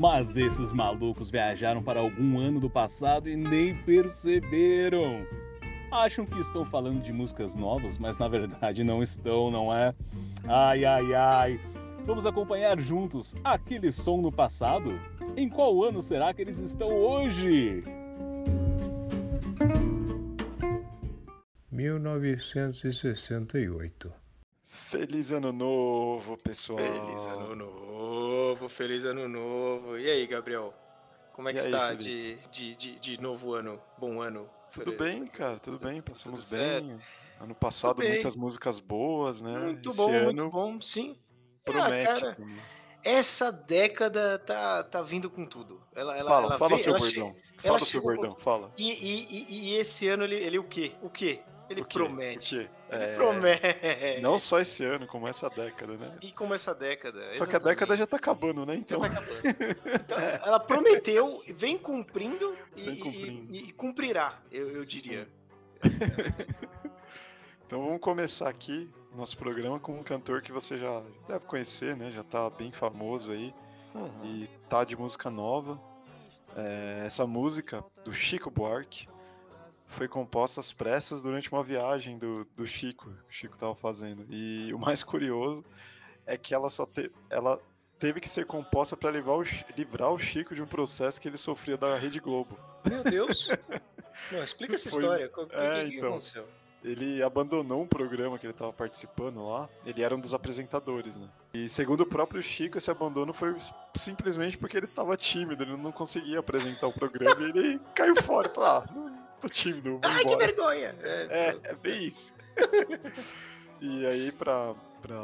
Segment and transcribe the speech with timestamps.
[0.00, 5.26] Mas esses malucos viajaram para algum ano do passado e nem perceberam.
[5.92, 9.94] Acham que estão falando de músicas novas, mas na verdade não estão, não é?
[10.48, 11.60] Ai, ai, ai.
[12.06, 14.98] Vamos acompanhar juntos aquele som no passado?
[15.36, 17.84] Em qual ano será que eles estão hoje?
[21.70, 24.10] 1968.
[24.66, 26.78] Feliz ano novo, pessoal.
[26.78, 27.89] Feliz ano novo,
[28.70, 29.98] feliz ano novo.
[29.98, 30.74] E aí, Gabriel?
[31.32, 33.80] Como é que aí, está de, de, de, de novo ano?
[33.98, 34.48] Bom ano?
[34.72, 36.98] Tudo bem, cara, tudo bem, passamos Tudo bem.
[37.40, 38.14] Ano passado, bem.
[38.14, 39.58] muitas músicas boas, né?
[39.58, 41.16] Muito Esse bom, ano muito bom, sim.
[41.64, 42.26] promete.
[42.26, 42.36] Ah,
[43.02, 45.80] essa década tá, tá vindo com tudo.
[45.94, 47.36] Ela, ela, fala, ela fala veio- seu che- bordão.
[47.64, 48.72] ela Fala seu bordão, fala.
[48.76, 50.92] E, e, e, e esse ano ele, ele o quê?
[51.02, 51.40] O quê?
[51.70, 52.56] Ele promete.
[52.56, 54.20] Ele É, promete.
[54.20, 56.18] Não só esse ano, como essa década, né?
[56.20, 57.32] E como essa década.
[57.32, 58.74] Só que a década já tá acabando, né?
[58.74, 59.30] Já Então, tá acabando.
[60.04, 63.54] Então, ela prometeu, vem cumprindo e, Vem cumprindo.
[63.54, 65.28] e- e cumprirá, eu, eu diria.
[67.66, 72.10] então vamos começar aqui nosso programa com um cantor que você já deve conhecer, né?
[72.10, 73.54] Já tá bem famoso aí.
[73.92, 74.24] Uhum.
[74.24, 75.80] e tá de música nova.
[76.56, 79.08] É, essa música do Chico Buarque
[79.90, 84.24] foi composta às pressas durante uma viagem do, do Chico, que o Chico tava fazendo.
[84.30, 85.64] E o mais curioso
[86.26, 87.60] é que ela só te, ela
[87.98, 89.38] teve que ser composta para livrar,
[89.76, 92.58] livrar o Chico de um processo que ele sofria da Rede Globo.
[92.84, 93.48] Meu Deus!
[94.32, 95.30] Não, explica essa Foi- história.
[95.36, 96.08] O que, É, que então.
[96.10, 96.46] aconteceu?
[96.82, 99.68] Ele abandonou um programa que ele estava participando lá.
[99.84, 101.28] Ele era um dos apresentadores, né?
[101.52, 103.54] E segundo o próprio Chico, esse abandono foi
[103.94, 108.48] simplesmente porque ele estava tímido, ele não conseguia apresentar o programa e ele caiu fora.
[108.48, 108.84] Falou, ah,
[109.40, 110.94] tô tímido, vou Ai, que vergonha!
[111.02, 111.26] É,
[111.64, 112.34] É, é bem isso.
[113.80, 115.16] e aí, pra, pra,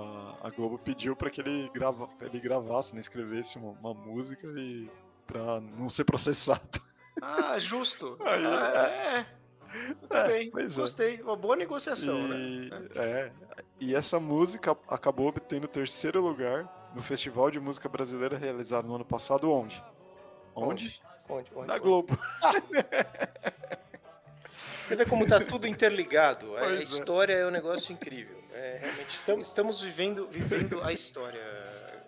[0.42, 4.88] a Globo pediu pra que ele, grava, ele gravasse, né, escrevesse uma, uma música e
[5.26, 6.80] pra não ser processado.
[7.20, 8.16] Ah, justo.
[8.24, 9.26] Aí, ah, é.
[9.86, 10.62] Muito É, bem, é.
[10.68, 11.20] gostei.
[11.20, 12.36] Uma boa negociação, né?
[12.38, 13.32] E, é,
[13.80, 18.94] e essa música acabou obtendo o terceiro lugar no Festival de Música Brasileira realizado no
[18.94, 19.82] ano passado, onde?
[20.54, 21.02] Onde?
[21.28, 21.50] Onde?
[21.54, 21.66] Onde?
[21.66, 21.82] Na Onde?
[21.82, 22.18] Globo.
[24.86, 26.56] Você vê como tá tudo interligado.
[26.56, 26.82] A Pois é.
[26.84, 28.40] história é um negócio incrível.
[28.52, 31.42] É, realmente, estamos, estamos vivendo, vivendo a história.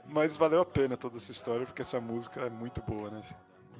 [0.06, 3.22] Mas valeu a pena toda essa história, porque essa música é muito boa, né?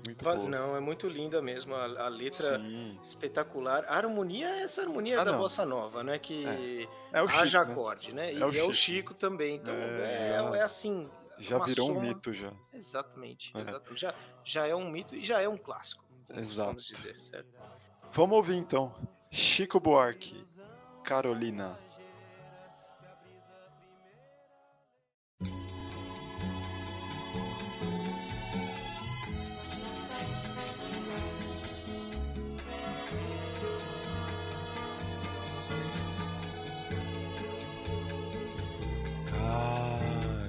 [0.04, 0.37] Muito boa.
[0.37, 1.75] Não, é muito linda mesmo.
[1.76, 2.98] A, a letra Sim.
[3.00, 3.84] espetacular.
[3.88, 5.38] A harmonia é essa harmonia Ah, da não.
[5.38, 6.19] bossa nova, né?
[6.19, 7.72] Que É o haja Chico, né?
[7.72, 8.34] acorde, né?
[8.34, 8.75] E É o é o Chico.
[8.75, 9.56] Chico também.
[9.56, 11.08] Então É, é, é assim.
[11.38, 12.53] Já virou um soma- mito, já.
[12.75, 13.60] Exatamente, É.
[13.60, 14.00] exatamente.
[14.00, 14.12] Já,
[14.44, 16.04] já é um mito e já é um clássico.
[16.37, 16.76] Exato.
[16.81, 17.48] dizer, certo?
[18.12, 18.92] Vamos ouvir então.
[19.30, 20.44] Chico Buarque,
[21.04, 21.78] Carolina.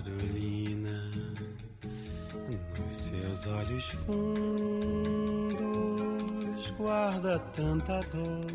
[0.01, 1.11] Carolina,
[2.77, 5.08] nos seus olhos fundos
[6.79, 8.45] guarda tanta dor,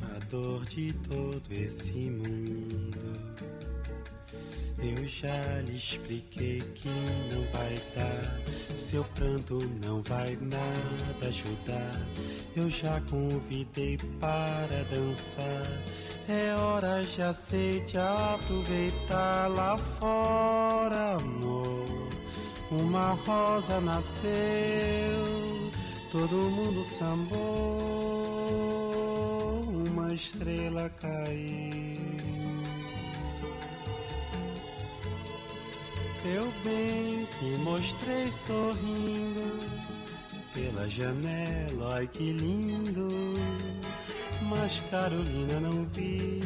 [0.00, 3.12] a dor de todo esse mundo.
[4.78, 8.40] Eu já lhe expliquei que não vai dar,
[8.90, 12.00] seu pranto não vai nada ajudar.
[12.56, 15.66] Eu já convidei para dançar.
[16.28, 21.86] É hora, já sei de aproveitar lá fora, amor.
[22.70, 25.55] Uma rosa nasceu,
[26.18, 27.90] todo mundo sambou,
[29.90, 31.96] uma estrela caiu.
[36.24, 39.60] Eu bem que mostrei sorrindo
[40.54, 43.08] pela janela, ai que lindo.
[44.48, 46.40] Mas Carolina não viu.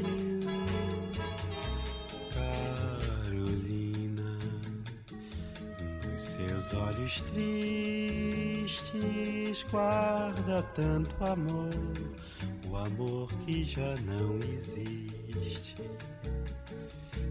[3.25, 4.39] Carolina,
[6.05, 8.51] nos seus olhos tristes
[9.71, 11.71] guarda tanto amor,
[12.69, 15.75] o amor que já não existe.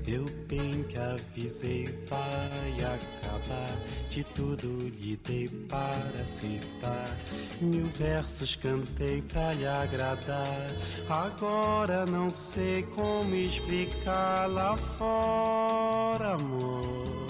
[0.07, 3.75] Eu bem que avisei, vai acabar.
[4.09, 4.67] De tudo
[4.99, 7.15] lhe dei para aceitar.
[7.61, 10.71] Mil versos cantei pra lhe agradar.
[11.07, 17.27] Agora não sei como explicar lá fora, amor.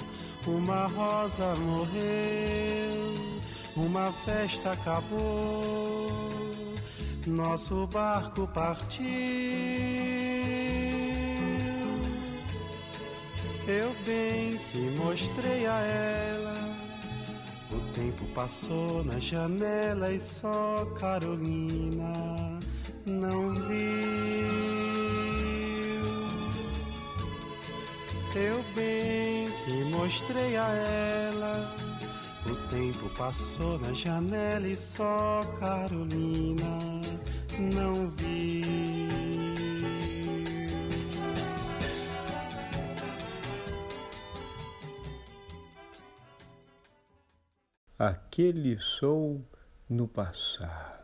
[0.48, 3.09] Uma rosa morreu,
[3.80, 6.08] uma festa acabou.
[7.26, 9.06] Nosso barco partiu.
[13.68, 16.56] Eu bem que mostrei a ela
[17.72, 22.60] O tempo passou na janela e só Carolina
[23.06, 24.50] não viu.
[28.36, 31.89] Eu bem que mostrei a ela.
[32.46, 36.80] O tempo passou na janela e só Carolina
[37.74, 39.10] não viu.
[48.00, 49.46] Aquele sou
[49.90, 51.00] no passado.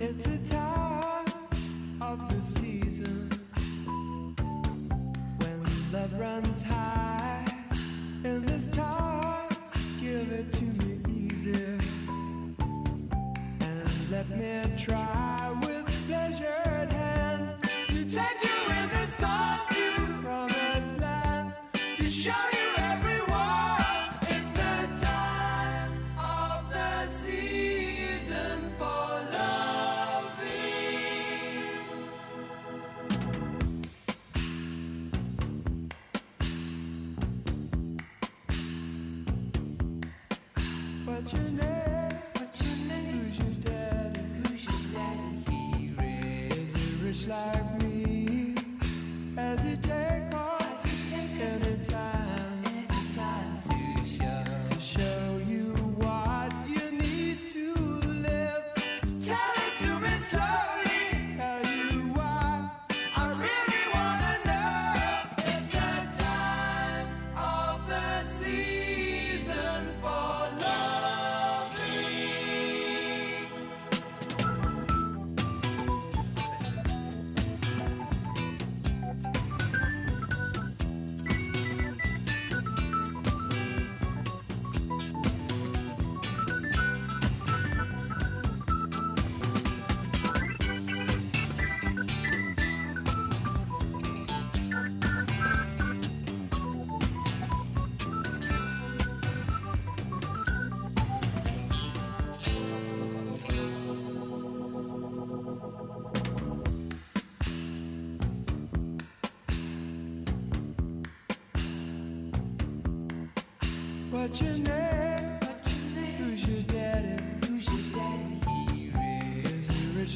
[0.00, 0.73] It's the time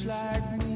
[0.09, 0.68] like me?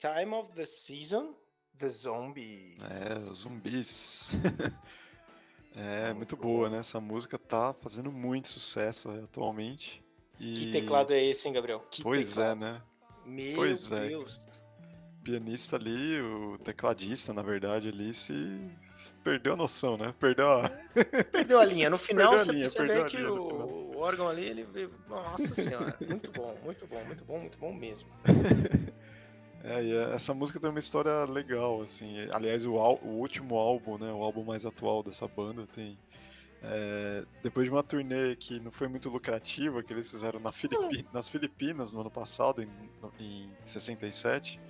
[0.00, 1.34] Time of the season.
[1.78, 2.78] The Zombies.
[2.80, 4.32] É, zumbis.
[5.76, 6.78] é, muito boa, né?
[6.78, 10.02] Essa música tá fazendo muito sucesso atualmente.
[10.38, 10.54] E...
[10.54, 11.84] Que teclado é esse, hein, Gabriel?
[11.90, 12.50] Que Pois teclado.
[12.50, 12.82] é, né?
[13.26, 14.08] Meu Pois é.
[14.08, 14.62] Deus.
[15.18, 18.32] O pianista ali, o tecladista, na verdade, ali se
[19.22, 20.14] perdeu a noção, né?
[20.18, 20.70] Perdeu a.
[21.30, 21.90] Perdeu a linha.
[21.90, 24.66] No final, você, linha, você vê que linha o, o órgão ali, ele.
[25.06, 25.94] Nossa senhora.
[26.08, 28.08] muito bom, muito bom, muito bom, muito bom mesmo.
[29.62, 32.16] É, e essa música tem uma história legal, assim.
[32.32, 34.10] Aliás, o, o último álbum, né?
[34.12, 35.98] O álbum mais atual dessa banda tem.
[36.62, 41.06] é, depois de uma turnê que não foi muito lucrativa, que eles fizeram na Filipi-
[41.12, 42.68] nas Filipinas no ano passado, em,
[43.18, 44.60] em 67,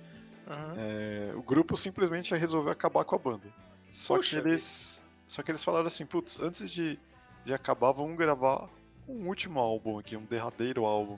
[0.47, 0.73] Uhum.
[0.75, 3.47] é, o grupo simplesmente resolveu acabar com a banda.
[3.91, 5.01] Só Puxa que eles.
[5.27, 6.99] Só que eles falaram assim, putz, antes de,
[7.45, 8.67] de acabar, vamos gravar
[9.07, 11.17] um último álbum aqui, um derradeiro álbum.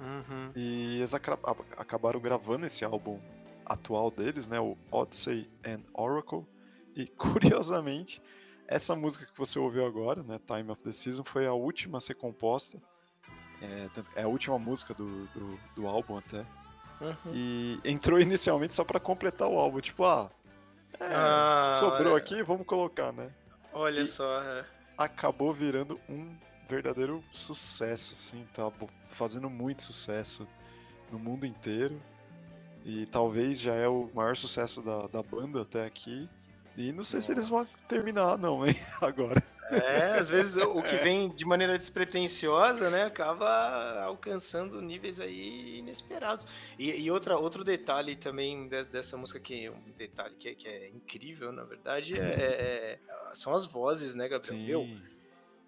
[0.00, 0.50] Uhum.
[0.56, 1.12] E eles
[1.76, 3.20] acabaram gravando esse álbum
[3.66, 4.58] atual deles, né?
[4.58, 6.44] O Odyssey and Oracle.
[6.96, 7.06] E
[7.62, 8.20] curiosamente,
[8.66, 10.40] essa música que você ouviu agora, né?
[10.46, 12.78] Time of the Season, foi a última a ser composta.
[13.62, 16.46] É, é a última música do, do, do álbum até.
[17.00, 17.32] Uhum.
[17.34, 19.80] E entrou inicialmente só pra completar o álbum.
[19.80, 20.30] Tipo, ah,
[20.98, 23.30] é, Ah, sobrou olha- aqui, vamos colocar, né?
[23.72, 24.42] Olha E- só.
[24.42, 24.64] é.
[24.98, 26.34] acabou virando um
[26.70, 28.70] verdadeiro sucesso, assim, tá
[29.10, 30.46] fazendo muito sucesso
[31.10, 32.00] no mundo inteiro.
[32.84, 36.28] E talvez já é o maior sucesso da, da banda até aqui.
[36.76, 39.42] E não sei se eles vão terminar, não, hein, agora.
[39.70, 46.46] É, às vezes o que vem de maneira despretensiosa, né, acaba alcançando níveis aí inesperados.
[46.78, 50.66] E, e outra, outro detalhe também des- dessa música que um detalhe que é, que
[50.66, 52.98] é incrível, na verdade, é, é-
[53.34, 54.84] são as vozes, né, Gabriel?
[54.86, 54.98] Meu,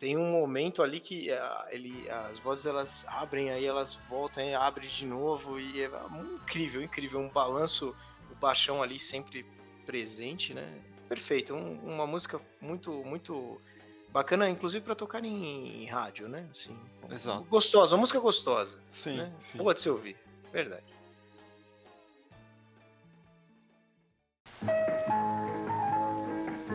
[0.02, 4.52] tem um momento ali que ah, ele, as vozes elas abrem, aí elas voltam, aí
[4.52, 5.88] abre de novo e é
[6.34, 7.94] incrível, incrível, um balanço,
[8.28, 9.46] o baixão ali sempre
[9.86, 10.66] presente, né?
[11.08, 13.60] Perfeito, um- uma música muito, muito
[14.08, 16.48] bacana, inclusive para tocar em, rádio, né?
[16.50, 16.76] Assim,
[17.08, 17.44] Exato.
[17.44, 19.32] gostosa, uma música gostosa, Sim, né?
[19.38, 19.58] sim.
[19.58, 20.16] Boa de se ouvir,
[20.52, 20.82] verdade.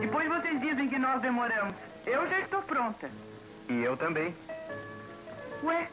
[0.00, 1.74] Depois vocês dizem que nós demoramos.
[2.10, 3.10] Eu já estou pronta.
[3.68, 4.34] E eu também.
[5.62, 5.88] Ué,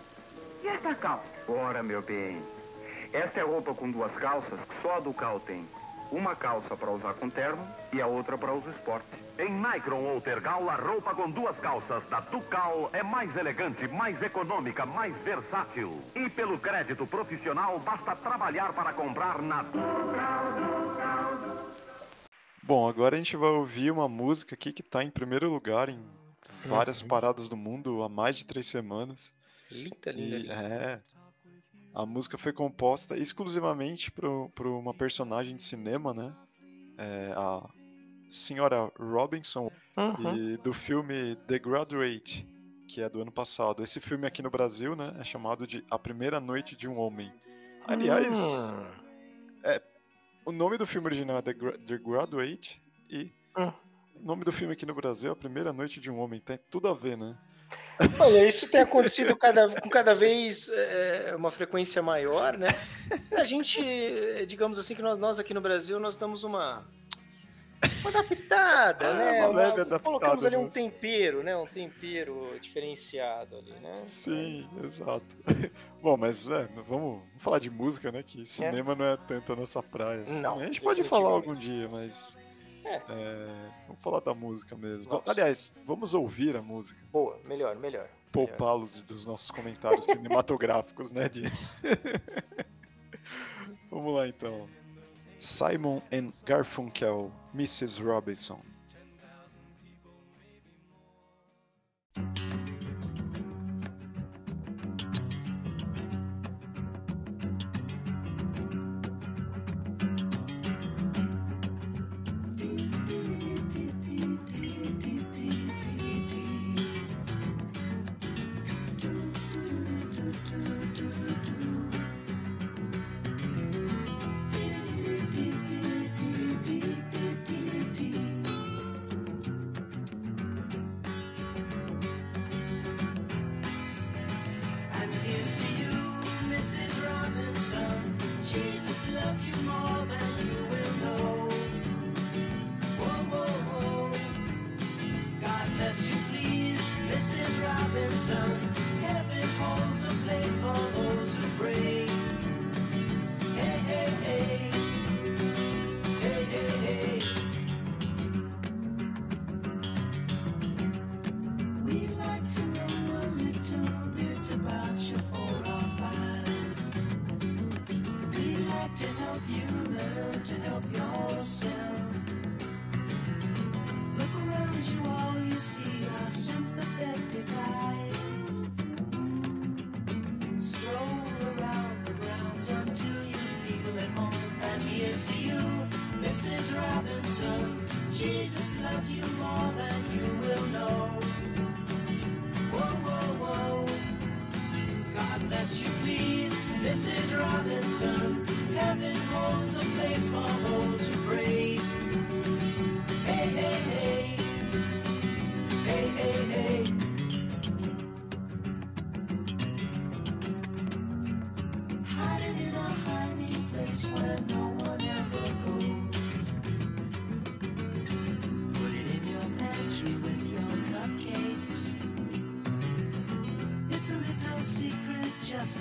[0.64, 1.26] e essa calça?
[1.46, 2.42] Ora, meu bem.
[3.12, 5.68] Esta é roupa com duas calças que só a Ducal tem.
[6.12, 9.08] Uma calça para usar com terno e a outra para uso esporte.
[9.38, 14.22] Em Micron ou Tergal, a roupa com duas calças da Ducal é mais elegante, mais
[14.22, 16.02] econômica, mais versátil.
[16.16, 19.66] E pelo crédito profissional, basta trabalhar para comprar na
[22.66, 26.00] Bom, agora a gente vai ouvir uma música aqui que tá em primeiro lugar em
[26.66, 27.08] várias Uhum.
[27.08, 29.34] paradas do mundo há mais de três semanas.
[29.70, 30.54] Linda, linda, E, linda.
[30.54, 31.02] é.
[31.94, 36.34] A música foi composta exclusivamente para uma personagem de cinema, né?
[36.98, 37.62] É, a
[38.30, 40.36] senhora Robinson, Uhum.
[40.36, 42.46] e do filme The Graduate,
[42.88, 43.82] que é do ano passado.
[43.84, 47.32] Esse filme aqui no Brasil, né, é chamado de A Primeira Noite de um Homem.
[47.88, 48.36] Aliás,
[48.68, 49.05] Hum.
[50.46, 53.72] O nome do filme original é The, Gra- The Graduate e Hum.
[54.16, 56.40] o nome do filme aqui no Brasil é A Primeira Noite de um Homem.
[56.40, 57.36] Tem tudo a ver, né?
[58.20, 62.68] Olha, isso tem acontecido cada, com cada vez é, uma frequência maior, né?
[63.32, 66.86] A gente, é, digamos assim, que nós, nós aqui no Brasil, nós damos uma,
[68.02, 69.46] uma adaptada, Ah, né?
[69.48, 71.56] uma leve adaptada colocamos ali um tempero, né?
[71.56, 74.04] Um tempero diferenciado ali, né?
[74.06, 75.26] Sim, Mas- exato.
[76.02, 78.22] Bom, mas é, vamos, vamos falar de música, né?
[78.22, 80.22] Que cinema não é tanto a nossa praia.
[80.22, 80.40] assim.
[80.40, 82.38] Não, a gente pode falar algum dia, mas.
[82.84, 82.96] É.
[83.10, 85.10] é, vamos falar da música mesmo.
[85.10, 85.28] Vamos.
[85.28, 87.00] Aliás, vamos ouvir a música.
[87.12, 88.08] Boa, melhor, melhor.
[88.32, 91.28] Poupá-los dos nossos comentários cinematográficos, né?
[91.28, 91.44] De...
[93.90, 94.68] vamos lá então.
[95.40, 98.04] Simon and Garfunkel, Mrs.
[98.06, 98.75] Robinson.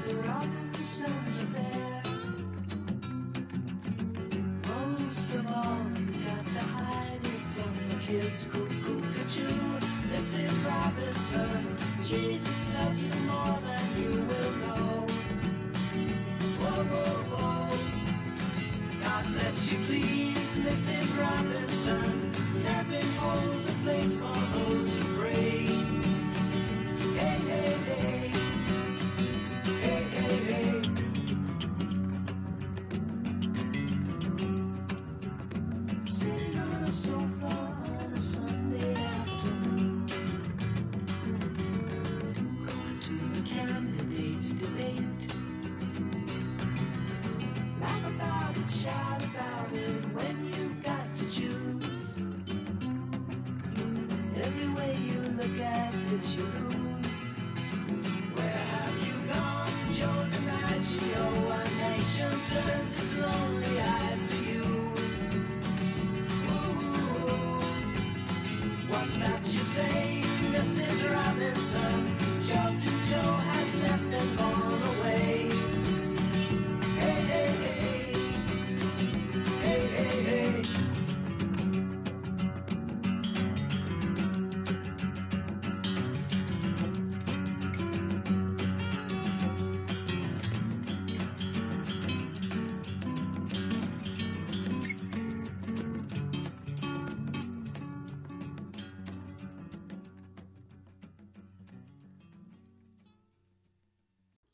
[0.00, 0.63] We're out.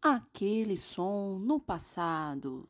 [0.03, 2.67] Aquele som no passado.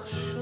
[0.00, 0.39] marche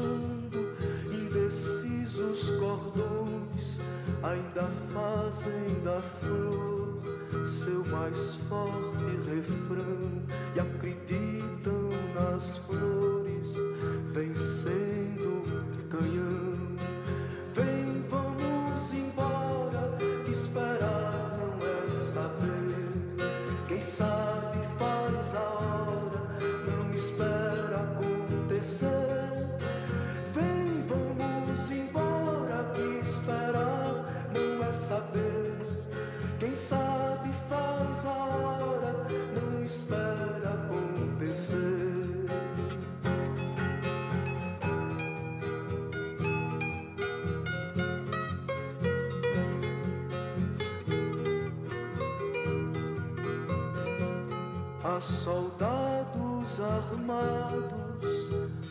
[55.01, 58.03] Soldados armados,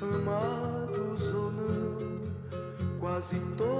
[0.01, 3.76] amados ou não, quase todos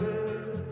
[0.00, 0.63] não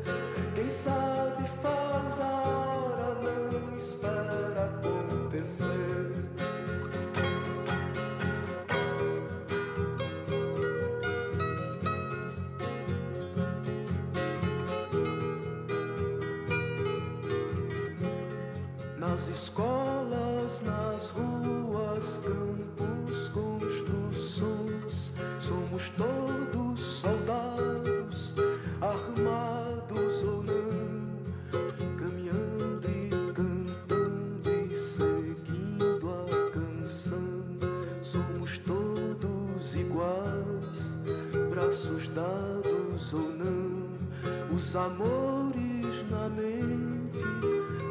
[44.73, 47.19] os amores na mente,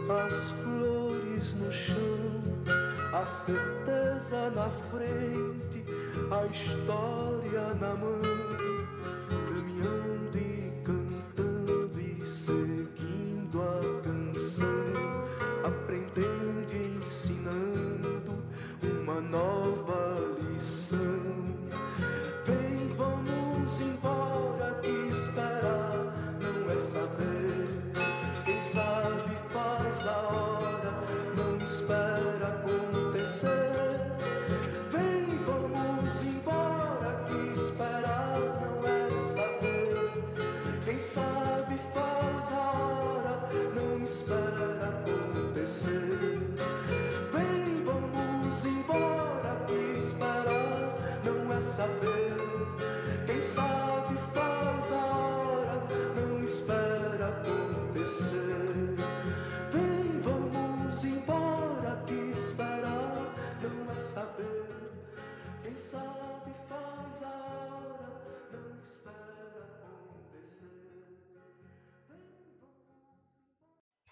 [0.10, 2.41] as flores no chão,
[3.13, 5.86] a certeza na frente,
[6.32, 7.11] a história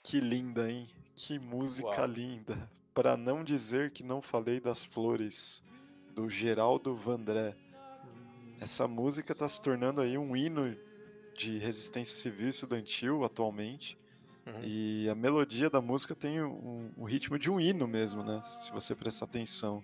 [0.09, 0.87] Que linda, hein?
[1.15, 2.07] Que música Uau.
[2.07, 2.57] linda.
[2.95, 5.61] Para não dizer que não falei das flores,
[6.15, 7.55] do Geraldo Vandré.
[8.59, 10.75] Essa música está se tornando aí um hino
[11.37, 13.99] de resistência civil estudantil atualmente.
[14.47, 14.63] Uhum.
[14.63, 18.41] E a melodia da música tem um, um ritmo de um hino mesmo, né?
[18.63, 19.83] Se você prestar atenção.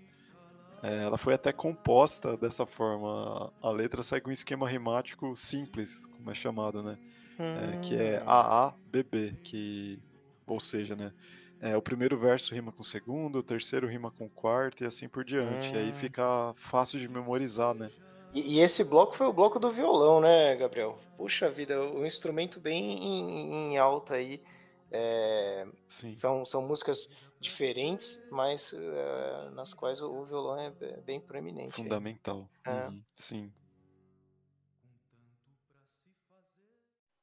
[0.82, 3.54] É, ela foi até composta dessa forma.
[3.62, 6.98] A letra segue um esquema rimático simples, como é chamado, né?
[7.38, 8.30] É, que é Hum.
[8.30, 10.00] AABB, que,
[10.46, 11.14] ou seja, né?
[11.60, 14.88] É, o primeiro verso rima com o segundo, o terceiro rima com o quarto e
[14.88, 15.76] assim por diante.
[15.76, 15.94] E aí Hum.
[15.94, 17.92] fica fácil de memorizar, né?
[18.34, 21.00] E, e esse bloco foi o bloco do violão, né, Gabriel?
[21.16, 24.44] Puxa vida, o instrumento bem em, em alta aí.
[24.92, 26.14] É, Sim.
[26.14, 27.08] são, são músicas
[27.40, 31.76] diferentes, mas é, nas quais o, o violão é be- bem proeminente.
[31.76, 32.50] Fundamental.
[32.66, 32.72] É.
[32.72, 33.54] Uhum, Sim.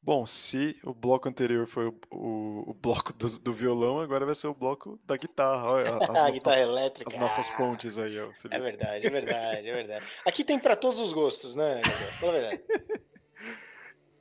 [0.05, 4.35] Bom, se o bloco anterior foi o, o, o bloco do, do violão, agora vai
[4.35, 5.71] ser o bloco da guitarra.
[5.71, 7.15] Olha, as, A nossas- guitarra elétrica.
[7.15, 8.61] as nossas pontes aí, ó, É Felipe.
[8.61, 10.05] verdade, é verdade, é verdade.
[10.27, 11.81] Aqui tem pra todos os gostos, né?
[12.19, 12.63] Fala a verdade.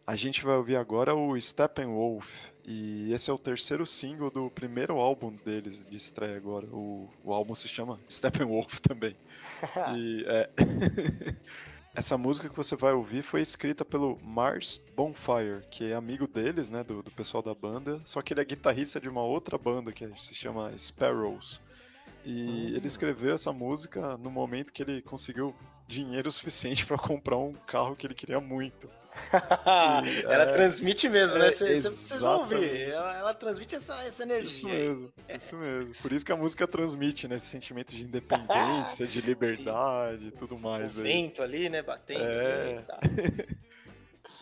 [0.05, 2.27] A gente vai ouvir agora o Steppenwolf.
[2.65, 6.65] E esse é o terceiro single do primeiro álbum deles, de estreia agora.
[6.67, 9.15] O, o álbum se chama Steppenwolf também.
[9.95, 10.49] E é.
[11.93, 16.69] Essa música que você vai ouvir foi escrita pelo Mars Bonfire, que é amigo deles,
[16.69, 19.91] né, do, do pessoal da banda, só que ele é guitarrista de uma outra banda
[19.91, 21.60] que se chama Sparrows.
[22.23, 25.54] E ele escreveu essa música no momento que ele conseguiu
[25.86, 28.89] dinheiro suficiente para comprar um carro que ele queria muito.
[30.25, 31.47] Ela é, transmite mesmo, né?
[31.47, 32.89] é, Vocês vão ouvir.
[32.89, 34.49] Ela, ela transmite essa, essa energia.
[34.49, 35.93] Isso mesmo, isso mesmo.
[36.01, 40.55] Por isso que a música transmite, né, esse sentimento de independência, de liberdade e tudo
[40.55, 40.97] O mais.
[40.97, 41.03] aí.
[41.03, 41.81] vento ali, né?
[41.81, 42.23] Batendo.
[42.23, 42.71] É.
[42.77, 42.99] Eita.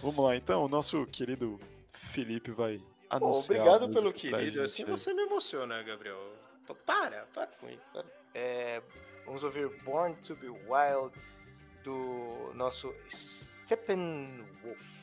[0.02, 1.60] Vamos lá, então, o nosso querido
[1.92, 2.84] Felipe vai Pô,
[3.16, 3.60] anunciar.
[3.60, 4.62] a obrigado pelo querido.
[4.62, 6.18] Assim você me emociona, Gabriel.
[6.66, 8.06] Pô, Para, para com isso.
[8.34, 8.82] É,
[9.26, 11.12] vamos ouvir Born to Be Wild
[11.84, 12.94] do nosso
[13.70, 14.99] Steppenwolf.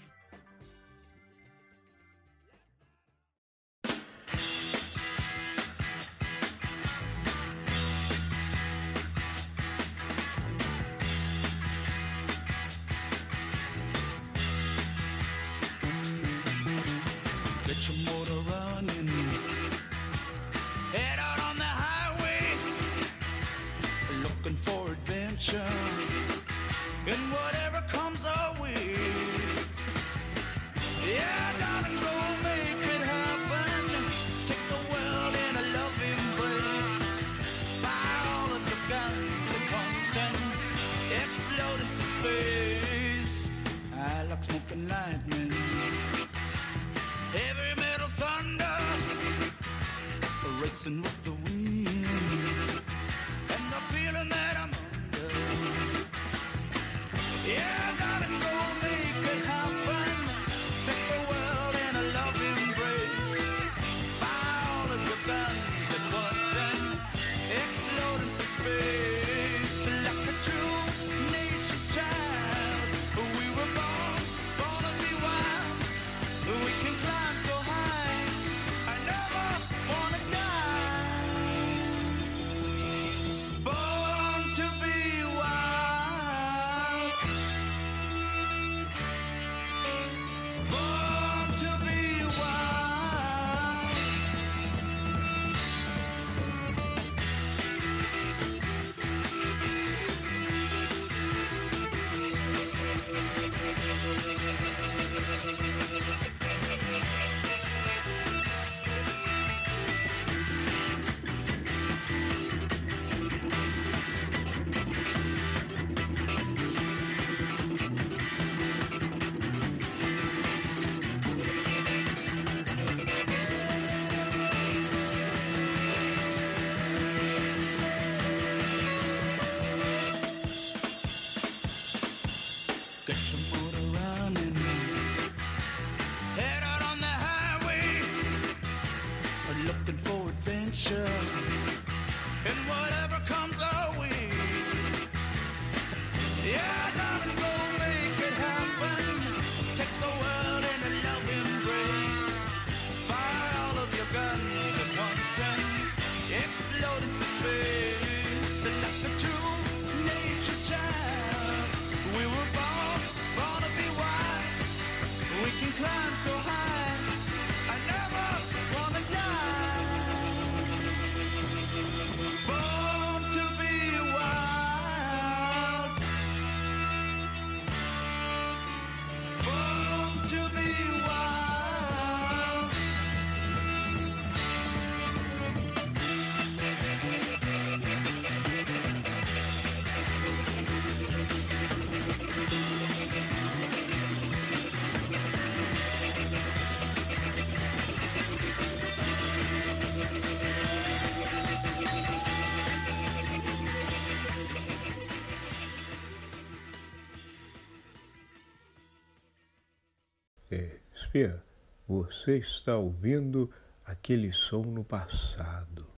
[210.94, 211.42] Espera,
[211.88, 213.50] você está ouvindo
[213.84, 215.95] aquele som no passado.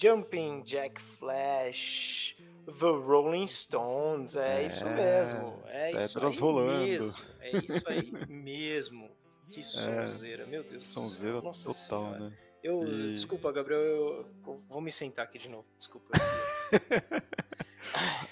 [0.00, 5.62] Jumping Jack Flash, The Rolling Stones, é, isso É, mesmo.
[5.66, 6.84] É isso pedras aí rolando.
[6.84, 7.16] mesmo.
[7.40, 9.10] É isso aí mesmo.
[9.50, 10.86] Que sonzeira, meu Deus.
[10.86, 12.18] Sonzeira nossa total, senhora.
[12.30, 12.32] né?
[12.62, 14.28] Eu, E- desculpa, Gabriel, eu
[14.68, 15.66] vou me sentar aqui de novo.
[15.78, 16.10] Desculpa.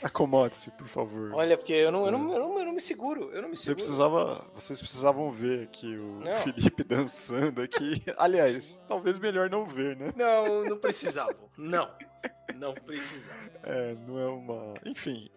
[0.03, 1.33] Acomode-se, por favor.
[1.35, 3.31] Olha, porque eu não, eu não, eu não, eu não me seguro.
[3.33, 3.77] Eu não me Você seguro.
[3.85, 6.37] precisava, vocês precisavam ver aqui o Não.
[6.43, 8.03] Felipe dançando aqui.
[8.17, 10.13] Aliás, talvez melhor não ver, né?
[10.17, 11.49] Não, não precisavam.
[11.57, 11.91] Não.
[12.55, 13.39] Não precisava.
[13.63, 14.75] É, não é uma.
[14.85, 15.31] Enfim.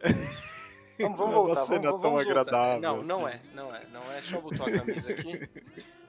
[1.00, 1.62] Vamos, vamos Não é uma voltar.
[1.62, 2.42] cena vamos, tão vamos voltar.
[2.42, 3.36] agradável, Não, não assim.
[3.38, 4.14] é, não é, não é.
[4.16, 5.50] Deixa eu botar a camisa aqui.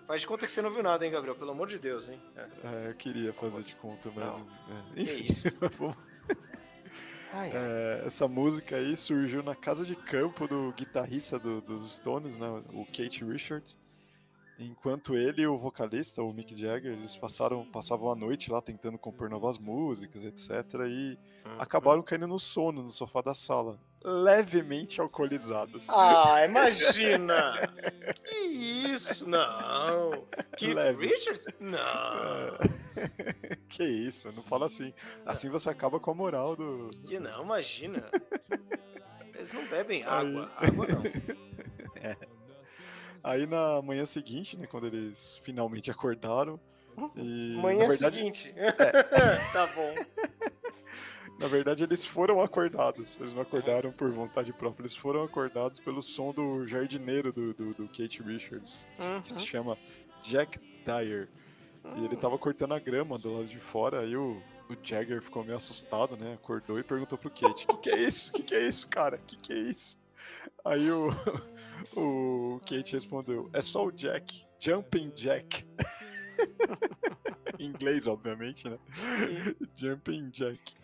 [0.06, 1.36] Faz de conta que você não viu nada, hein, Gabriel?
[1.36, 2.20] Pelo amor de Deus, hein?
[2.36, 2.40] É.
[2.40, 4.24] É, eu queria fazer de conta, mas.
[4.26, 4.46] Não.
[4.96, 5.24] é, enfim.
[5.30, 5.46] isso?
[7.54, 12.46] É, essa música aí surgiu na casa de campo do guitarrista do- dos Stones, né?
[12.72, 13.78] O Kate Richards.
[14.58, 18.98] Enquanto ele e o vocalista, o Mick Jagger, eles passaram, passavam a noite lá tentando
[18.98, 20.50] compor novas músicas, etc.
[20.86, 21.56] E Uhum.
[21.58, 25.88] acabaram caindo no sono no sofá da sala, levemente alcoolizados.
[25.90, 27.54] Ah, imagina!
[28.24, 29.28] que isso?
[29.28, 30.26] Não!
[30.56, 31.06] Keith Leve.
[31.06, 31.46] Richards?
[31.58, 32.58] Não!
[33.68, 34.92] que isso, não fala assim.
[35.24, 36.90] Assim você acaba com a moral do.
[37.04, 38.10] Que não, imagina!
[39.34, 40.50] Eles não bebem Aí- água.
[40.56, 41.02] Água não.
[43.22, 46.58] Aí na manhã seguinte, né, quando eles finalmente acordaram,
[47.16, 48.54] e Manhã verdade, seguinte.
[49.52, 49.94] tá bom.
[51.40, 53.16] Na verdade eles foram acordados.
[53.18, 57.74] Eles não acordaram por vontade própria, eles foram acordados pelo som do jardineiro do, do,
[57.74, 58.86] do Kate Richards,
[59.24, 59.76] que se chama
[60.22, 61.28] Jack Dyer.
[61.96, 65.42] E ele tava cortando a grama do lado de fora, aí o, o Jagger ficou
[65.42, 66.34] meio assustado, né?
[66.34, 68.32] Acordou e perguntou pro Kate: Que que é isso?
[68.34, 69.16] Que que é isso, cara?
[69.16, 69.98] Que que é isso?
[70.62, 71.08] Aí o,
[71.96, 75.64] o Kate respondeu: É só o Jack, Jumping Jack.
[77.58, 78.78] em inglês, obviamente, né?
[79.74, 80.74] Jumping Jack.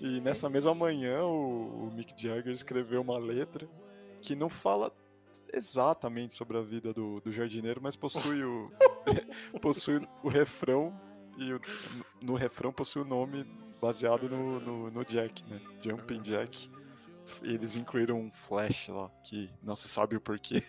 [0.00, 3.68] E nessa mesma manhã, o, o Mick Jagger escreveu uma letra
[4.22, 4.92] que não fala
[5.52, 8.70] exatamente sobre a vida do, do jardineiro, mas possui o,
[9.60, 10.92] possui o refrão
[11.36, 11.60] e o-
[12.20, 13.44] no refrão possui o nome
[13.80, 15.60] baseado no, no, no Jack, né?
[15.82, 16.70] Jumping Jack.
[17.42, 20.62] E eles incluíram um flash lá, que não se sabe o porquê.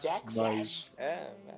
[0.00, 0.94] Jack Mas- Flash.
[0.96, 1.54] É, é,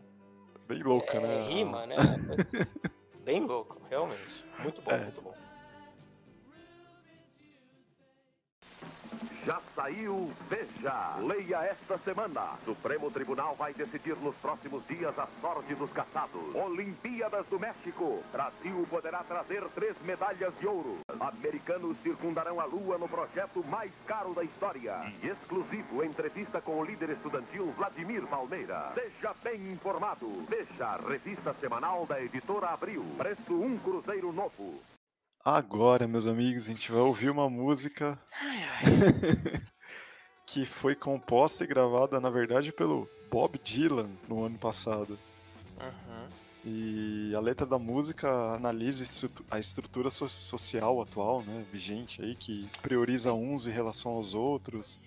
[0.69, 1.49] Bem louca, é né?
[1.49, 1.97] rima, né?
[3.25, 4.45] Bem louco, realmente.
[4.61, 4.99] Muito bom, É.
[5.03, 5.35] muito bom.
[9.47, 11.19] Já saiu, veja.
[11.21, 12.59] Leia esta semana.
[12.65, 16.53] Supremo Tribunal vai decidir nos próximos dias a sorte dos caçados.
[16.53, 18.25] Olimpíadas do México.
[18.33, 20.99] Brasil poderá trazer três medalhas de ouro.
[21.21, 25.15] Americanos circundarão a Lua no projeto mais caro da história.
[25.23, 28.91] E exclusivo entrevista com o líder estudantil Vladimir Palmeira.
[28.95, 30.45] Seja bem informado.
[30.49, 33.05] Veja a revista semanal da editora Abril.
[33.17, 34.83] Preço um cruzeiro novo.
[35.47, 38.19] Agora, meus amigos, a gente vai ouvir uma música
[40.45, 45.17] que foi composta e gravada, na verdade, pelo Bob Dylan no ano passado.
[45.81, 46.29] Uhum.
[46.65, 49.07] E a letra da música analisa
[49.49, 54.99] a estrutura so- social atual, né, vigente aí, que prioriza uns em relação aos outros.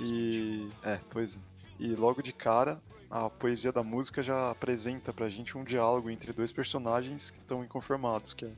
[0.00, 0.66] E.
[0.82, 1.38] É, pois é.
[1.78, 2.80] E logo de cara,
[3.10, 7.62] a poesia da música já apresenta pra gente um diálogo entre dois personagens que estão
[7.62, 8.52] inconformados, que é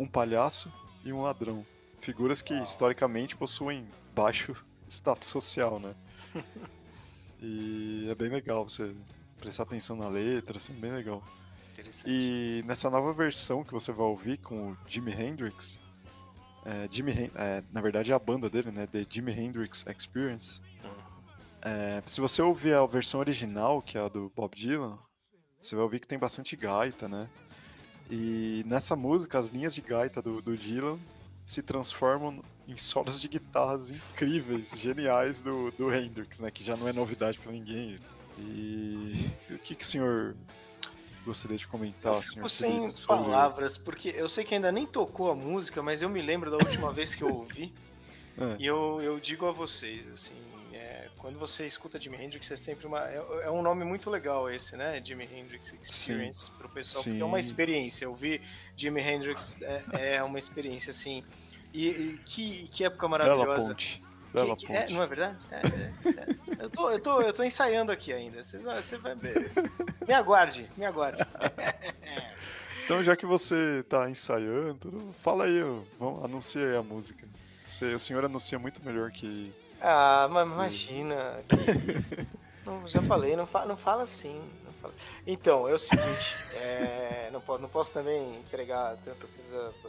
[0.00, 0.72] um palhaço
[1.04, 1.64] e um ladrão.
[2.00, 4.56] Figuras que historicamente possuem baixo
[4.88, 5.94] status social, né?
[7.38, 8.94] e é bem legal você
[9.38, 11.22] prestar atenção na letra, assim, bem legal.
[12.06, 15.78] E nessa nova versão que você vai ouvir com o Jimi Hendrix,
[16.64, 18.86] é, Jimi Hen- é, na verdade é a banda dele, né?
[18.86, 20.60] The Jimi Hendrix Experience.
[21.62, 24.98] É, se você ouvir a versão original, que é a do Bob Dylan,
[25.60, 27.28] você vai ouvir que tem bastante gaita, né?
[28.10, 30.98] E nessa música, as linhas de gaita do, do Dylan
[31.44, 36.50] se transformam em solos de guitarras incríveis, geniais do, do Hendrix, né?
[36.50, 37.98] Que já não é novidade pra ninguém.
[38.38, 40.34] E o que, que o senhor
[41.24, 42.34] gostaria de comentar, Eu senhor?
[42.34, 46.02] fico sem Felipe, sobre- palavras, porque eu sei que ainda nem tocou a música, mas
[46.02, 47.72] eu me lembro da última vez que eu ouvi.
[48.38, 48.56] É.
[48.58, 50.32] E eu, eu digo a vocês, assim,
[51.20, 53.00] quando você escuta Jimi Hendrix, é sempre uma.
[53.08, 55.00] É, é um nome muito legal esse, né?
[55.04, 57.48] Jimi Hendrix Experience, pro pessoal, porque é uma Sim.
[57.48, 58.08] experiência.
[58.08, 58.40] Ouvir
[58.76, 61.22] Jimi Hendrix é, é uma experiência, assim.
[61.72, 63.68] E, e que, que época Bela maravilhosa.
[63.70, 64.02] ponte.
[64.32, 64.94] Bela Que- que- é, ponte.
[64.94, 65.38] não é verdade?
[65.50, 66.64] É, é, é.
[66.64, 68.42] Eu, tô, eu, tô, eu tô ensaiando aqui ainda.
[68.42, 68.58] Você
[68.98, 69.50] vai ver.
[70.06, 71.22] Me aguarde, me aguarde.
[72.84, 75.60] Então, já que você tá ensaiando, fala aí,
[75.96, 77.24] vamos, anuncia aí a música.
[77.68, 79.52] Você- o senhor anuncia muito melhor que.
[79.80, 81.42] Ah, mas imagina.
[81.48, 81.56] que
[81.98, 82.40] isso.
[82.64, 84.38] Não, já falei, não, fa não fala assim.
[84.64, 84.94] Não fala.
[85.26, 89.40] Então, é o seguinte, é, não, posso, não posso também entregar tanto assim,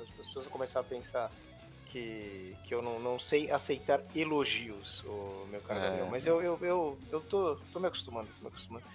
[0.02, 1.30] as pessoas começar a pensar
[1.88, 5.84] que, que eu não, não sei aceitar elogios, o meu caro É.
[5.84, 8.86] Gabriel, mas eu, eu, eu, eu tô, tô me acostumando, tô me acostumando.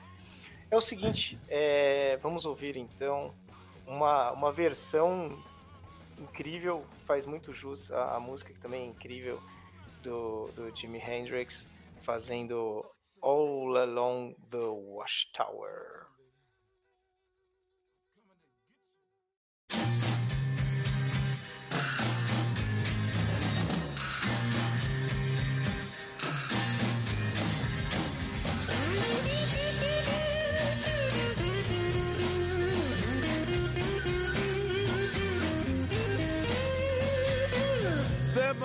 [0.71, 3.33] É o seguinte, é, vamos ouvir então
[3.87, 5.39] uma, uma versão
[6.19, 9.41] incrível, faz muito jus à, à música, que também é incrível,
[10.07, 11.67] do, do Jimi Hendrix,
[12.03, 12.87] fazendo
[13.21, 16.06] All Along the Watchtower.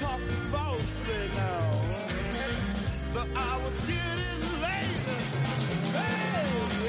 [0.00, 0.20] talk
[0.52, 1.80] falsely now.
[3.14, 5.06] But I was getting late.
[5.92, 6.85] Hey!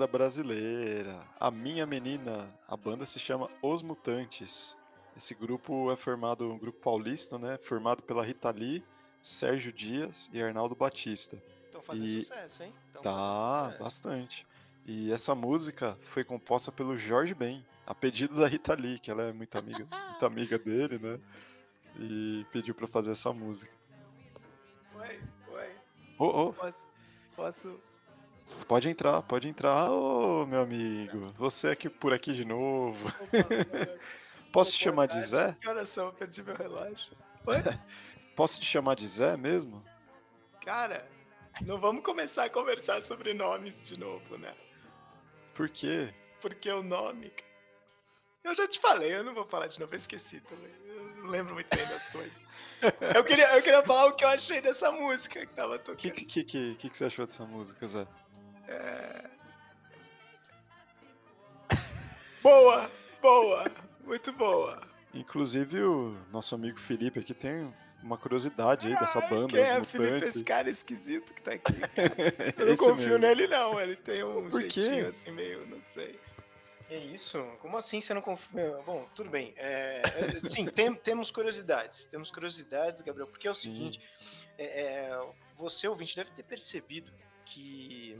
[0.00, 1.20] Banda brasileira.
[1.38, 2.48] A Minha Menina.
[2.66, 4.74] A banda se chama Os Mutantes.
[5.14, 7.58] Esse grupo é formado, um grupo paulista, né?
[7.58, 8.82] Formado pela Rita Lee,
[9.20, 11.36] Sérgio Dias e Arnaldo Batista.
[11.66, 12.72] Estão fazendo E- sucesso, hein?
[12.94, 13.82] Tão Tá, sucesso.
[13.84, 14.46] bastante.
[14.86, 19.24] E essa música foi composta pelo Jorge Ben, a pedido da Rita Lee, que ela
[19.24, 21.20] é muito amiga, muito amiga dele, né?
[21.98, 23.70] E pediu pra fazer essa música.
[24.94, 25.20] Oi,
[25.52, 25.70] oi.
[26.18, 26.78] Ô, ô, Posso,
[27.36, 27.80] posso
[28.66, 31.32] pode entrar, pode entrar, ô meu amigo.
[31.38, 33.12] Você aqui por aqui de novo.
[34.52, 35.56] Posso te chamar de Zé?
[35.60, 36.06] Que horas são?
[36.06, 37.12] Eu perdi meu relógio.
[37.46, 37.56] Oi?
[38.34, 39.84] Posso te chamar de Zé mesmo?
[40.64, 41.06] Cara,
[41.62, 44.54] não vamos começar a conversar sobre nomes de novo, né?
[45.54, 46.12] Por quê?
[46.40, 47.32] Porque o nome.
[48.42, 50.70] Eu já te falei, eu não vou falar de novo, eu esqueci também.
[50.86, 52.50] Eu não lembro muito bem das coisas.
[53.14, 55.98] Eu queria, eu queria falar o que eu achei dessa música que tava O tocando.
[55.98, 58.06] que, que, que, que, que que você achou dessa música, Zé?
[58.70, 59.24] É...
[62.42, 62.90] Boa,
[63.20, 63.70] boa,
[64.04, 64.80] muito boa.
[65.12, 70.24] Inclusive o nosso amigo Felipe aqui tem uma curiosidade aí dessa banda, Quem é Felipe,
[70.26, 71.72] esse cara esquisito que tá aqui?
[72.56, 73.18] Eu não confio mesmo.
[73.18, 73.78] nele, não.
[73.80, 74.80] Ele tem um Por quê?
[74.80, 76.18] jeitinho assim, meio, não sei.
[76.88, 77.40] É isso?
[77.60, 78.78] Como assim você não confia?
[78.86, 79.52] Bom, tudo bem.
[79.56, 80.00] É,
[80.44, 82.06] é, sim, tem- temos curiosidades.
[82.06, 83.72] Temos curiosidades, Gabriel, porque é o Sim.
[83.74, 84.00] seguinte:
[84.58, 85.20] é, é,
[85.54, 87.12] você, ouvinte, deve ter percebido
[87.44, 88.18] que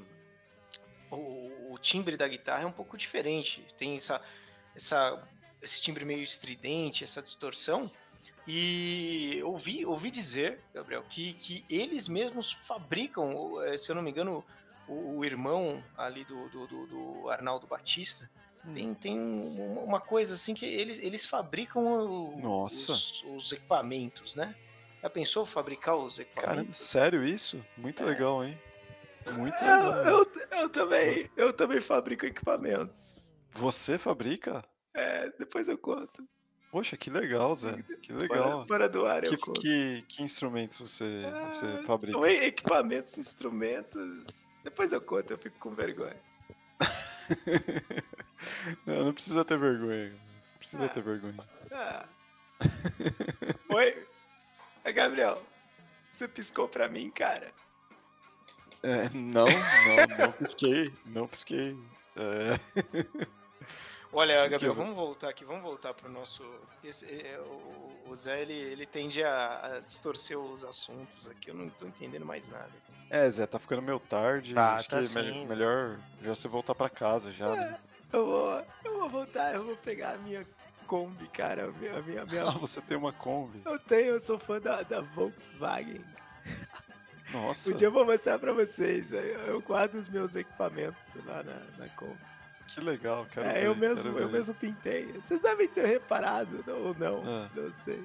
[1.10, 3.64] o, o timbre da guitarra é um pouco diferente.
[3.78, 4.20] Tem essa,
[4.74, 5.22] essa,
[5.60, 7.90] esse timbre meio estridente, essa distorção.
[8.52, 14.10] E ouvi, ouvi dizer, Gabriel, que, que eles mesmos fabricam, eh, se eu não me
[14.10, 14.44] engano,
[14.88, 18.28] o, o irmão ali do, do, do- do Arnaldo Batista.
[18.74, 22.64] Tem, tem um- uma coisa assim que eles, eles fabricam o-.
[22.64, 24.54] Os, os equipamentos, né?
[25.02, 26.78] Já pensou fabricar os Cara, equipamentos?
[26.78, 27.64] sério isso?
[27.76, 28.06] Muito É.
[28.06, 28.58] legal, hein?
[29.36, 30.04] Muito Eu, legal.
[30.04, 33.32] eu, eu também, eu também fabrico equipamentos.
[33.52, 34.64] Você fabrica?
[34.94, 36.26] É, depois eu conto.
[36.70, 37.82] Poxa, que legal, Zé.
[38.00, 38.66] Que legal.
[38.66, 39.60] fora do ar eu Que, conto.
[39.60, 42.16] que, que instrumentos você, você Ah, fabrica?
[42.18, 44.46] São e- equipamentos, instrumentos.
[44.62, 46.16] Depois eu conto, eu fico com vergonha.
[48.86, 50.10] não, não precisa ter vergonha.
[50.10, 50.88] Não precisa Ah.
[50.88, 51.34] ter vergonha.
[51.72, 52.04] Ah.
[53.70, 54.06] Oi?
[54.84, 55.42] Oi, Gabriel.
[56.10, 57.52] Você piscou pra mim, cara?
[58.82, 60.92] É, não, não, não pisquei.
[61.06, 61.76] Não pisquei.
[62.16, 62.58] É,
[64.12, 66.42] Olha, Gabriel, vamos voltar aqui, vamos voltar pro nosso.
[66.82, 71.54] esse- é, o, o Zé, ele, ele tende a, a distorcer os assuntos aqui, eu
[71.54, 72.70] não tô entendendo mais nada.
[73.08, 74.52] é, Zé, tá ficando meio tarde.
[74.54, 75.44] Tá, acho tá que sim, me- Zé.
[75.46, 77.78] melhor já você voltar pra casa já, né?
[78.12, 80.44] Eu vou, eu vou voltar, eu vou pegar a minha
[80.88, 83.62] Kombi, cara, a minha, a minha, a minha- Ah, você tem uma Kombi.
[83.64, 86.04] Eu tenho, eu sou fã da, da Volkswagen.
[87.32, 91.42] Nossa, Um dia eu vou mostrar pra vocês, eu, eu guardo os meus equipamentos lá
[91.42, 92.16] na, na Kombi.
[92.68, 93.26] que legal.
[93.30, 95.06] Quero é, ver, eu mesmo, eu mesmo pintei.
[95.12, 97.50] Vocês devem ter reparado, não- ou não, Ah.
[97.54, 98.02] não sei.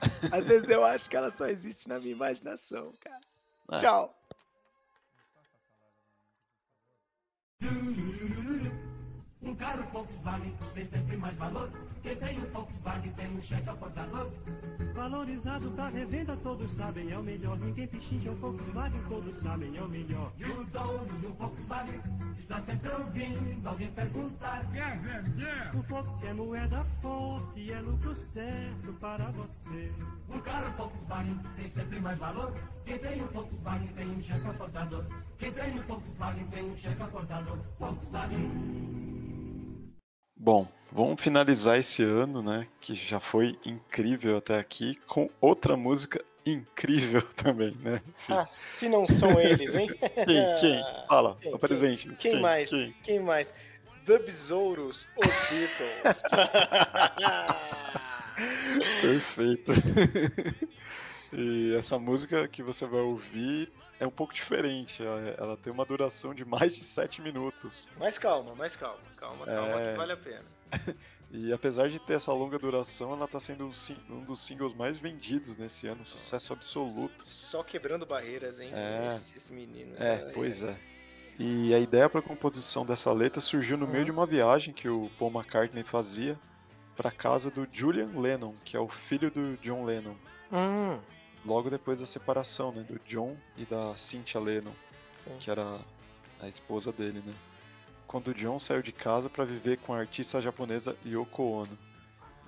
[0.32, 3.20] Às vezes eu acho que ela só existe na minha imaginação, cara.
[3.68, 3.76] Ah.
[3.76, 4.14] Tchau.
[9.58, 11.70] Carro Volkswagen tem sempre mais valor.
[12.02, 14.30] Quem tem um Volkswagen tem um cheque ao portador.
[14.94, 17.58] Valorizado pra revenda, todos sabem, é o melhor.
[17.58, 20.32] Ninguém pechincha o Volkswagen, todos sabem, é o melhor.
[20.38, 22.00] E o dono do Volkswagen
[22.38, 24.62] está sempre ouvindo alguém perguntar.
[25.74, 29.92] O Volks é moeda forte e é lucro certo para você.
[30.28, 32.54] Um carro Volkswagen tem sempre mais valor.
[32.88, 35.04] Quem tem um Volkswagen tem um cheque ao portador.
[35.38, 37.58] Quem tem um Volkswagen tem um cheque ao portador.
[37.78, 39.92] Volkswagen.
[40.34, 42.66] Bom, vamos finalizar esse ano, né?
[42.80, 48.00] Que já foi incrível até aqui, com outra música incrível também, né?
[48.08, 48.32] Enfim.
[48.32, 49.88] Ah, se não são eles, hein?
[50.24, 50.56] Quem?
[50.58, 50.82] Quem?
[51.08, 51.52] Fala, Quem?
[51.52, 52.08] apresente.
[52.14, 52.70] Quem, mais?
[52.70, 52.94] Quem?
[53.02, 53.52] Quem mais?
[54.06, 56.22] The Besouros, os Beatles.
[59.02, 59.72] Perfeito.
[61.32, 63.70] E essa música que você vai ouvir
[64.00, 65.02] é um pouco diferente.
[65.02, 67.88] Ela, ela tem uma duração de mais de 7 minutos.
[67.98, 69.90] Mas calma, mas calma, calma, calma, É.
[69.92, 70.44] que vale a pena.
[71.30, 73.72] E apesar de ter essa longa duração, ela tá sendo um,
[74.14, 77.22] um dos singles mais vendidos nesse ano, um sucesso absoluto.
[77.22, 78.70] Só quebrando barreiras, hein?
[78.72, 79.08] É.
[79.08, 80.00] Esses meninos.
[80.00, 80.74] É, pois é.
[81.38, 83.92] E a ideia para a composição dessa letra surgiu no Uhum.
[83.92, 86.38] meio de uma viagem que o Paul McCartney fazia
[86.96, 90.16] para casa do Julian Lennon, que é o filho do John Lennon.
[90.50, 90.98] Hum,
[91.44, 94.72] Logo depois da separação, né, do John e da Cynthia Lennon,
[95.24, 95.36] sim.
[95.38, 95.78] que era
[96.40, 97.32] a esposa dele, né?
[98.06, 101.78] Quando o John saiu de casa para viver com a artista japonesa Yoko Ono.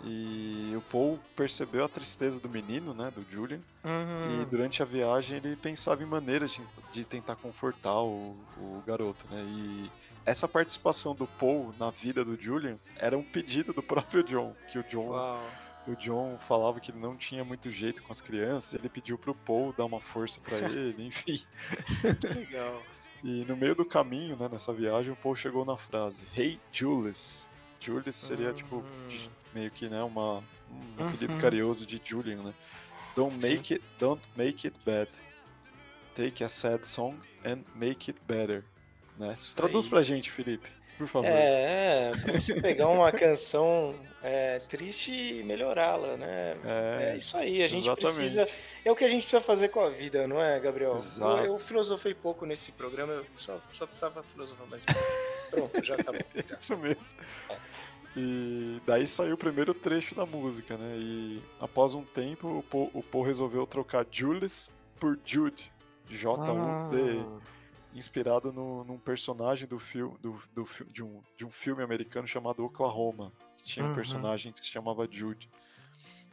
[0.03, 4.43] E o Paul percebeu a tristeza do menino, né, do Julian, Uhum.
[4.43, 9.27] e durante a viagem ele pensava em maneiras de, de tentar confortar o, o garoto,
[9.31, 9.43] né?
[9.47, 9.91] E
[10.25, 14.79] essa participação do Paul na vida do Julian era um pedido do próprio John, que
[14.79, 15.43] o John, Uau.
[15.87, 19.35] O John falava que ele não tinha muito jeito com as crianças, ele pediu pro
[19.35, 21.43] Paul dar uma força pra ele, enfim.
[22.21, 22.83] Que legal.
[23.23, 27.47] E no meio do caminho, né, nessa viagem, o Paul chegou na frase: Hey Julius.
[27.81, 29.09] Julius seria tipo Uhum.
[29.09, 30.43] de- meio que, né, uma
[30.99, 31.41] um apelido Uhum.
[31.41, 32.55] carinhoso de Julian, né?
[33.17, 33.41] Don't Sim.
[33.41, 35.11] make it, don't make it bad.
[36.15, 38.65] Take a sad song and make it better.
[39.19, 39.33] Né?
[39.33, 39.91] Isso Traduz aí.
[39.91, 40.69] pra gente, Felipe,
[41.01, 41.27] por favor.
[41.29, 46.57] É, é, pra você pegar uma canção é, triste e melhorá-la, né?
[46.65, 48.17] É, É, isso aí, a gente exatamente.
[48.19, 48.47] precisa.
[48.85, 50.95] É o que a gente precisa fazer com a vida, não é, Gabriel?
[50.95, 51.39] Exato.
[51.39, 55.71] Eu, eu filosofei pouco nesse programa, eu só, só precisava filosofar mais um pouco.
[55.73, 56.19] Pronto, já tá bom.
[56.35, 56.53] já.
[56.55, 57.17] Isso mesmo.
[58.17, 60.97] E daí saiu o primeiro trecho da música, né?
[60.99, 65.71] E após um tempo, o Paul, o Paul resolveu trocar Julius por Jude,
[66.09, 67.41] J-U-D, Ah.
[67.95, 72.65] Inspirado no, num personagem do filme, do, do, de, um, de um filme americano chamado
[72.65, 73.33] Oklahoma.
[73.59, 73.95] que tinha um Uhum.
[73.95, 75.49] personagem que se chamava Jude.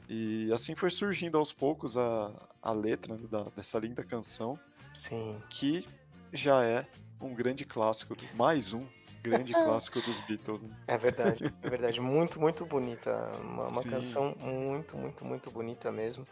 [0.10, 2.32] E assim foi surgindo aos poucos a,
[2.62, 4.58] a letra né, da- dessa linda canção,
[4.94, 5.42] Sim.
[5.50, 5.86] que
[6.32, 6.88] já é
[7.20, 8.88] um grande clássico, do- mais um
[9.22, 10.64] grande clássico dos Beatles.
[10.64, 10.70] né?
[10.88, 12.00] É verdade, é verdade.
[12.00, 13.12] Muito, muito bonita.
[13.42, 16.26] Uma, uma canção muito, muito, muito bonita mesmo.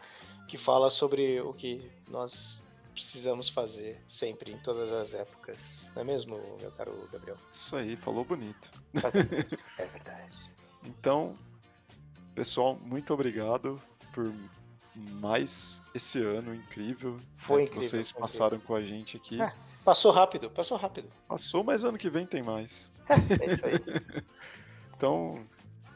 [0.48, 2.65] Que fala sobre o que nós
[2.96, 5.90] precisamos fazer sempre, em todas as épocas.
[5.94, 7.36] Não é mesmo, meu caro Gabriel?
[7.52, 8.70] Isso aí, falou bonito.
[9.78, 10.50] É verdade.
[10.82, 11.34] Então,
[12.34, 13.80] pessoal, muito obrigado
[14.14, 14.32] por
[14.94, 17.18] mais esse ano incrível.
[17.36, 19.42] Foi né, incrível, Que vocês passaram com a gente aqui.
[19.42, 19.52] É,
[19.84, 21.10] passou rápido, passou rápido.
[21.28, 22.90] Passou, mas ano que vem tem mais.
[23.40, 23.74] É isso aí.
[24.96, 25.46] Então,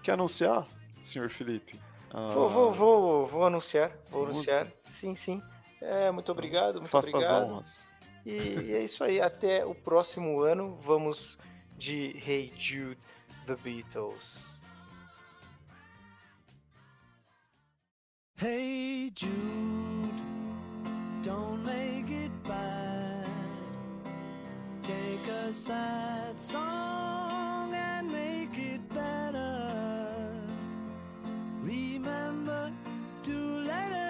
[0.03, 0.67] quer anunciar,
[1.03, 1.81] senhor Felipe?
[2.11, 4.71] Ah, Vou, vou, vou, vou anunciar, vou anunciar.
[4.91, 5.43] Sim, sim.
[5.81, 7.45] É, muito obrigado, muito Faça as obrigado.
[7.53, 7.89] honras.
[8.25, 9.21] E é isso aí.
[9.21, 11.39] Até o próximo ano, vamos
[11.79, 12.99] de Hey Jude,
[13.47, 14.61] The Beatles.
[18.37, 20.23] Hey Jude,
[21.23, 23.29] don't make it bad.
[24.83, 30.33] Take a sad song and make it better.
[31.63, 32.73] Remember
[33.25, 34.10] to let her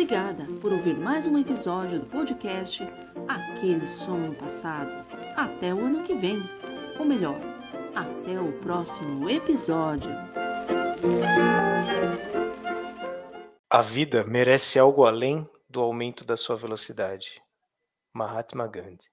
[0.00, 2.84] Obrigada por ouvir mais um episódio do podcast
[3.26, 5.04] Aquele Som no Passado.
[5.36, 6.40] Até o ano que vem.
[7.00, 7.40] Ou melhor,
[7.96, 10.12] até o próximo episódio.
[13.68, 17.42] A vida merece algo além do aumento da sua velocidade.
[18.14, 19.04] Mahatma Gandhi